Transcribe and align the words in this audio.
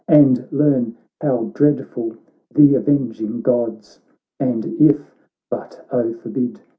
And 0.07 0.47
learn 0.51 0.97
how 1.21 1.51
dreadful 1.53 2.15
th' 2.55 2.73
avenging_ 2.73 3.33
Gods! 3.43 3.99
And 4.39 4.65
if— 4.65 4.97
but 5.51 5.85
oh, 5.91 6.15
forbid 6.15 6.59